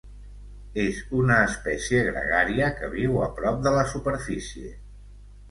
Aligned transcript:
És 0.83 1.01
una 1.17 1.37
espècie 1.49 1.99
gregària 2.07 2.71
que 2.81 2.91
viu 2.95 3.21
a 3.27 3.29
prop 3.37 3.61
de 3.69 3.75
la 3.79 3.85
superfície. 3.93 4.75